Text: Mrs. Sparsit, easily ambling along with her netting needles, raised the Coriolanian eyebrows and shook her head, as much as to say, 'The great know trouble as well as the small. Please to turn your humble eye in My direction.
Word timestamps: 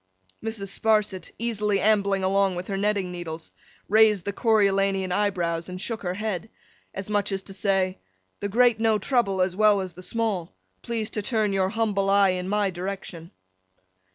Mrs. 0.43 0.69
Sparsit, 0.79 1.31
easily 1.37 1.79
ambling 1.79 2.23
along 2.23 2.55
with 2.55 2.69
her 2.69 2.75
netting 2.75 3.11
needles, 3.11 3.51
raised 3.87 4.25
the 4.25 4.33
Coriolanian 4.33 5.11
eyebrows 5.11 5.69
and 5.69 5.79
shook 5.79 6.01
her 6.01 6.15
head, 6.15 6.49
as 6.91 7.07
much 7.07 7.31
as 7.31 7.43
to 7.43 7.53
say, 7.53 7.99
'The 8.39 8.49
great 8.49 8.79
know 8.79 8.97
trouble 8.97 9.43
as 9.43 9.55
well 9.55 9.79
as 9.79 9.93
the 9.93 10.01
small. 10.01 10.55
Please 10.81 11.11
to 11.11 11.21
turn 11.21 11.53
your 11.53 11.69
humble 11.69 12.09
eye 12.09 12.29
in 12.29 12.49
My 12.49 12.71
direction. 12.71 13.29